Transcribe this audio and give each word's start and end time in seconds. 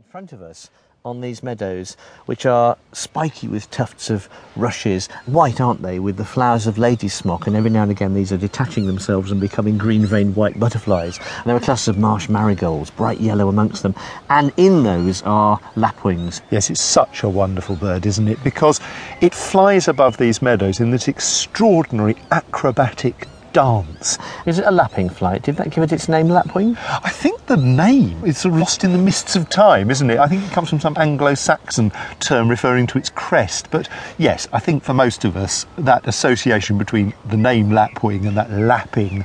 In 0.00 0.10
front 0.10 0.32
of 0.32 0.40
us 0.40 0.70
on 1.04 1.20
these 1.20 1.42
meadows, 1.42 1.94
which 2.24 2.46
are 2.46 2.78
spiky 2.90 3.48
with 3.48 3.70
tufts 3.70 4.08
of 4.08 4.30
rushes, 4.56 5.08
white, 5.26 5.60
aren't 5.60 5.82
they, 5.82 5.98
with 5.98 6.16
the 6.16 6.24
flowers 6.24 6.66
of 6.66 6.78
lady 6.78 7.06
smock, 7.06 7.46
and 7.46 7.54
every 7.54 7.68
now 7.68 7.82
and 7.82 7.90
again 7.90 8.14
these 8.14 8.32
are 8.32 8.38
detaching 8.38 8.86
themselves 8.86 9.30
and 9.30 9.42
becoming 9.42 9.76
green 9.76 10.06
veined 10.06 10.36
white 10.36 10.58
butterflies. 10.58 11.18
And 11.18 11.44
there 11.44 11.54
are 11.54 11.60
clusters 11.60 11.88
of 11.88 11.98
marsh 11.98 12.30
marigolds, 12.30 12.88
bright 12.88 13.20
yellow 13.20 13.50
amongst 13.50 13.82
them, 13.82 13.94
and 14.30 14.54
in 14.56 14.84
those 14.84 15.22
are 15.24 15.60
lapwings. 15.76 16.40
Yes, 16.50 16.70
it's 16.70 16.82
such 16.82 17.22
a 17.22 17.28
wonderful 17.28 17.76
bird, 17.76 18.06
isn't 18.06 18.26
it? 18.26 18.42
Because 18.42 18.80
it 19.20 19.34
flies 19.34 19.86
above 19.86 20.16
these 20.16 20.40
meadows 20.40 20.80
in 20.80 20.92
this 20.92 21.08
extraordinary 21.08 22.16
acrobatic 22.30 23.28
dance. 23.52 24.18
Is 24.46 24.58
it 24.58 24.66
a 24.66 24.70
lapping 24.70 25.08
flight? 25.08 25.42
Did 25.42 25.56
that 25.56 25.70
give 25.70 25.84
it 25.84 25.92
its 25.92 26.08
name, 26.08 26.28
lapwing? 26.28 26.76
I 26.78 27.10
think 27.10 27.46
the 27.46 27.56
name 27.56 28.24
is 28.24 28.38
sort 28.38 28.54
of 28.54 28.60
lost 28.60 28.84
in 28.84 28.92
the 28.92 28.98
mists 28.98 29.36
of 29.36 29.48
time, 29.48 29.90
isn't 29.90 30.10
it? 30.10 30.18
I 30.18 30.26
think 30.26 30.44
it 30.44 30.52
comes 30.52 30.68
from 30.68 30.80
some 30.80 30.96
Anglo 30.96 31.34
Saxon 31.34 31.92
term 32.20 32.48
referring 32.48 32.86
to 32.88 32.98
its 32.98 33.10
crest. 33.10 33.70
But 33.70 33.88
yes, 34.18 34.48
I 34.52 34.60
think 34.60 34.84
for 34.84 34.94
most 34.94 35.24
of 35.24 35.36
us, 35.36 35.66
that 35.78 36.06
association 36.06 36.78
between 36.78 37.14
the 37.26 37.36
name 37.36 37.70
lapwing 37.70 38.26
and 38.26 38.36
that 38.36 38.50
lapping 38.50 39.24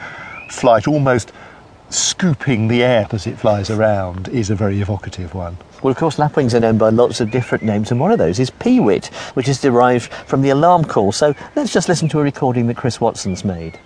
flight, 0.50 0.88
almost 0.88 1.31
scooping 1.89 2.67
the 2.67 2.84
air 2.84 3.08
as 3.12 3.28
it 3.28 3.38
flies 3.38 3.70
around, 3.70 4.28
is 4.30 4.50
a 4.50 4.55
very 4.55 4.81
evocative 4.81 5.34
one. 5.34 5.58
Well, 5.84 5.92
of 5.92 5.98
course, 5.98 6.17
lapwings 6.17 6.55
are 6.55 6.59
known 6.59 6.80
by 6.80 6.89
lots 6.89 7.22
of 7.22 7.30
different 7.30 7.64
names, 7.64 7.92
and 7.92 8.00
one 8.00 8.12
of 8.12 8.17
those 8.17 8.39
is 8.39 8.50
peewit, 8.50 9.08
which 9.36 9.48
is 9.48 9.62
derived 9.62 10.12
from 10.12 10.42
the 10.42 10.50
alarm 10.50 10.86
call. 10.86 11.12
So 11.12 11.36
let's 11.55 11.72
just 11.72 11.88
listen 11.88 12.09
to 12.09 12.20
a 12.20 12.23
recording 12.23 12.66
that 12.67 12.78
Chris 12.78 13.00
Watson's 13.00 13.45
made. 13.45 13.80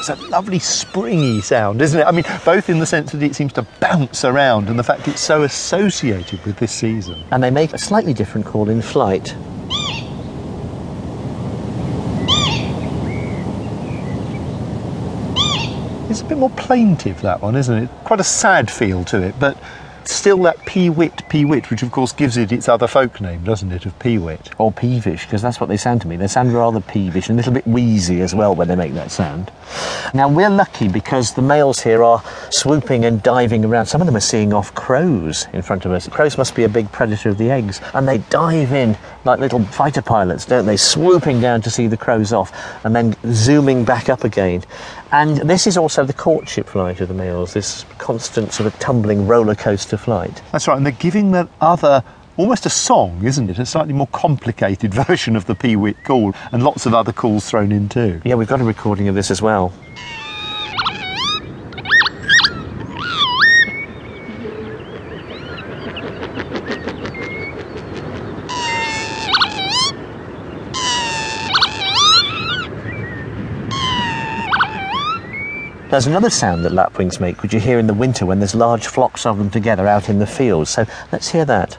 It's 0.00 0.08
a 0.08 0.14
lovely 0.30 0.58
springy 0.58 1.42
sound, 1.42 1.82
isn't 1.82 2.00
it? 2.00 2.04
I 2.04 2.10
mean, 2.10 2.24
both 2.42 2.70
in 2.70 2.78
the 2.78 2.86
sense 2.86 3.12
that 3.12 3.22
it 3.22 3.36
seems 3.36 3.52
to 3.52 3.66
bounce 3.80 4.24
around 4.24 4.70
and 4.70 4.78
the 4.78 4.82
fact 4.82 5.06
it's 5.08 5.20
so 5.20 5.42
associated 5.42 6.42
with 6.46 6.56
this 6.56 6.72
season. 6.72 7.22
And 7.30 7.42
they 7.42 7.50
make 7.50 7.74
a 7.74 7.78
slightly 7.78 8.14
different 8.14 8.46
call 8.46 8.70
in 8.70 8.80
flight. 8.80 9.36
It's 16.08 16.22
a 16.22 16.24
bit 16.24 16.38
more 16.38 16.48
plaintive, 16.48 17.20
that 17.20 17.42
one, 17.42 17.54
isn't 17.54 17.82
it? 17.84 17.90
Quite 18.04 18.20
a 18.20 18.24
sad 18.24 18.70
feel 18.70 19.04
to 19.04 19.20
it, 19.22 19.34
but 19.38 19.58
still 20.08 20.38
that 20.42 20.64
peewit, 20.66 21.28
peewit, 21.28 21.70
which 21.70 21.82
of 21.82 21.90
course 21.90 22.12
gives 22.12 22.36
it 22.36 22.52
its 22.52 22.68
other 22.68 22.86
folk 22.86 23.20
name, 23.20 23.44
doesn't 23.44 23.72
it, 23.72 23.86
of 23.86 23.98
peewit? 23.98 24.50
Or 24.58 24.72
peevish, 24.72 25.24
because 25.24 25.42
that's 25.42 25.60
what 25.60 25.68
they 25.68 25.76
sound 25.76 26.00
to 26.02 26.08
me. 26.08 26.16
They 26.16 26.26
sound 26.26 26.52
rather 26.52 26.80
peevish 26.80 27.28
and 27.28 27.36
a 27.36 27.38
little 27.38 27.52
bit 27.52 27.66
wheezy 27.66 28.20
as 28.20 28.34
well 28.34 28.54
when 28.54 28.68
they 28.68 28.76
make 28.76 28.94
that 28.94 29.10
sound. 29.10 29.50
Now, 30.14 30.28
we're 30.28 30.50
lucky 30.50 30.88
because 30.88 31.34
the 31.34 31.42
males 31.42 31.80
here 31.80 32.02
are 32.02 32.22
swooping 32.50 33.04
and 33.04 33.22
diving 33.22 33.64
around. 33.64 33.86
Some 33.86 34.00
of 34.00 34.06
them 34.06 34.16
are 34.16 34.20
seeing 34.20 34.52
off 34.52 34.74
crows 34.74 35.46
in 35.52 35.62
front 35.62 35.84
of 35.84 35.92
us. 35.92 36.08
Crows 36.08 36.36
must 36.38 36.54
be 36.54 36.64
a 36.64 36.68
big 36.68 36.90
predator 36.92 37.28
of 37.28 37.38
the 37.38 37.50
eggs, 37.50 37.80
and 37.94 38.06
they 38.06 38.18
dive 38.18 38.72
in 38.72 38.96
like 39.24 39.38
little 39.38 39.62
fighter 39.64 40.02
pilots, 40.02 40.46
don't 40.46 40.66
they? 40.66 40.76
Swooping 40.76 41.40
down 41.40 41.60
to 41.62 41.70
see 41.70 41.86
the 41.86 41.96
crows 41.96 42.32
off 42.32 42.52
and 42.84 42.96
then 42.96 43.14
zooming 43.32 43.84
back 43.84 44.08
up 44.08 44.24
again. 44.24 44.62
And 45.12 45.38
this 45.38 45.66
is 45.66 45.76
also 45.76 46.04
the 46.04 46.12
courtship 46.12 46.68
flight 46.68 47.00
of 47.00 47.08
the 47.08 47.14
males, 47.14 47.52
this 47.52 47.84
constant 47.98 48.52
sort 48.52 48.66
of 48.66 48.78
tumbling 48.78 49.26
roller 49.26 49.54
coaster 49.54 49.89
flight. 49.98 50.42
That's 50.52 50.68
right, 50.68 50.76
and 50.76 50.84
they're 50.84 50.92
giving 50.92 51.32
that 51.32 51.48
other 51.60 52.02
almost 52.36 52.64
a 52.64 52.70
song, 52.70 53.24
isn't 53.24 53.50
it? 53.50 53.58
A 53.58 53.66
slightly 53.66 53.92
more 53.92 54.06
complicated 54.08 54.94
version 55.06 55.36
of 55.36 55.46
the 55.46 55.54
peewit 55.54 56.02
call, 56.04 56.34
and 56.52 56.62
lots 56.62 56.86
of 56.86 56.94
other 56.94 57.12
calls 57.12 57.48
thrown 57.48 57.72
in 57.72 57.88
too. 57.88 58.20
Yeah, 58.24 58.34
we've 58.36 58.48
got 58.48 58.60
a 58.60 58.64
recording 58.64 59.08
of 59.08 59.14
this 59.14 59.30
as 59.30 59.42
well. 59.42 59.72
There's 75.90 76.06
another 76.06 76.30
sound 76.30 76.64
that 76.64 76.72
lapwings 76.72 77.18
make, 77.18 77.42
which 77.42 77.52
you 77.52 77.58
hear 77.58 77.80
in 77.80 77.88
the 77.88 77.94
winter 77.94 78.24
when 78.24 78.38
there's 78.38 78.54
large 78.54 78.86
flocks 78.86 79.26
of 79.26 79.38
them 79.38 79.50
together 79.50 79.88
out 79.88 80.08
in 80.08 80.20
the 80.20 80.26
fields. 80.26 80.70
So 80.70 80.86
let's 81.10 81.30
hear 81.30 81.44
that. 81.46 81.78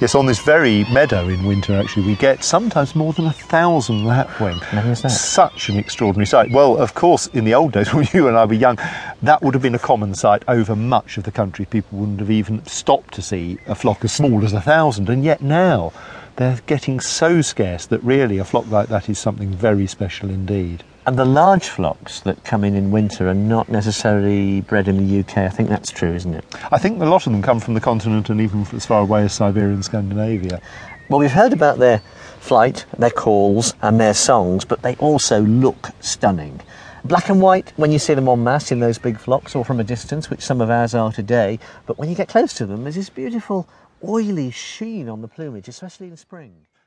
Yes, 0.00 0.14
on 0.14 0.24
this 0.24 0.38
very 0.38 0.84
meadow 0.84 1.28
in 1.28 1.44
winter, 1.44 1.78
actually, 1.78 2.06
we 2.06 2.14
get 2.14 2.42
sometimes 2.42 2.94
more 2.94 3.12
than 3.12 3.26
a 3.26 3.32
thousand 3.32 4.06
lapwing. 4.06 4.58
That? 4.72 5.10
Such 5.10 5.68
an 5.68 5.76
extraordinary 5.76 6.24
sight. 6.24 6.50
Well, 6.50 6.78
of 6.78 6.94
course, 6.94 7.26
in 7.26 7.44
the 7.44 7.52
old 7.52 7.72
days 7.72 7.92
when 7.94 8.08
you 8.14 8.26
and 8.26 8.34
I 8.34 8.46
were 8.46 8.54
young, 8.54 8.78
that 9.20 9.42
would 9.42 9.52
have 9.52 9.62
been 9.62 9.74
a 9.74 9.78
common 9.78 10.14
sight 10.14 10.42
over 10.48 10.74
much 10.74 11.18
of 11.18 11.24
the 11.24 11.30
country. 11.30 11.66
People 11.66 11.98
wouldn't 11.98 12.20
have 12.20 12.30
even 12.30 12.64
stopped 12.64 13.12
to 13.12 13.20
see 13.20 13.58
a 13.66 13.74
flock 13.74 14.02
as 14.02 14.10
small 14.10 14.42
as 14.42 14.54
a 14.54 14.62
thousand, 14.62 15.10
and 15.10 15.22
yet 15.22 15.42
now 15.42 15.92
they're 16.36 16.60
getting 16.66 16.98
so 16.98 17.42
scarce 17.42 17.84
that 17.84 18.02
really 18.02 18.38
a 18.38 18.44
flock 18.44 18.70
like 18.70 18.88
that 18.88 19.10
is 19.10 19.18
something 19.18 19.50
very 19.50 19.86
special 19.86 20.30
indeed. 20.30 20.82
And 21.06 21.18
the 21.18 21.24
large 21.24 21.66
flocks 21.66 22.20
that 22.20 22.44
come 22.44 22.62
in 22.62 22.74
in 22.74 22.90
winter 22.90 23.26
are 23.28 23.34
not 23.34 23.70
necessarily 23.70 24.60
bred 24.60 24.86
in 24.86 24.98
the 24.98 25.20
UK. 25.20 25.38
I 25.38 25.48
think 25.48 25.70
that's 25.70 25.90
true, 25.90 26.12
isn't 26.12 26.34
it? 26.34 26.44
I 26.70 26.76
think 26.76 27.00
a 27.00 27.06
lot 27.06 27.26
of 27.26 27.32
them 27.32 27.40
come 27.40 27.58
from 27.58 27.72
the 27.72 27.80
continent 27.80 28.28
and 28.28 28.38
even 28.38 28.66
as 28.74 28.84
far 28.84 29.00
away 29.00 29.22
as 29.22 29.32
Siberia 29.32 29.72
and 29.72 29.84
Scandinavia. 29.84 30.60
Well, 31.08 31.18
we've 31.18 31.32
heard 31.32 31.54
about 31.54 31.78
their 31.78 32.02
flight, 32.40 32.84
their 32.98 33.10
calls, 33.10 33.72
and 33.80 33.98
their 33.98 34.12
songs, 34.12 34.66
but 34.66 34.82
they 34.82 34.94
also 34.96 35.40
look 35.40 35.88
stunning. 36.00 36.60
Black 37.02 37.30
and 37.30 37.40
white 37.40 37.72
when 37.76 37.92
you 37.92 37.98
see 37.98 38.12
them 38.12 38.28
en 38.28 38.44
masse 38.44 38.70
in 38.70 38.80
those 38.80 38.98
big 38.98 39.18
flocks 39.18 39.56
or 39.56 39.64
from 39.64 39.80
a 39.80 39.84
distance, 39.84 40.28
which 40.28 40.42
some 40.42 40.60
of 40.60 40.68
ours 40.68 40.94
are 40.94 41.10
today, 41.10 41.58
but 41.86 41.96
when 41.96 42.10
you 42.10 42.14
get 42.14 42.28
close 42.28 42.52
to 42.54 42.66
them, 42.66 42.82
there's 42.82 42.96
this 42.96 43.08
beautiful 43.08 43.66
oily 44.06 44.50
sheen 44.50 45.08
on 45.08 45.22
the 45.22 45.28
plumage, 45.28 45.66
especially 45.66 46.08
in 46.08 46.16
spring. 46.18 46.66